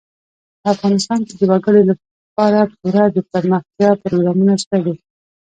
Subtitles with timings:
[0.73, 4.95] افغانستان کې د وګړي لپاره پوره دپرمختیا پروګرامونه شته دي.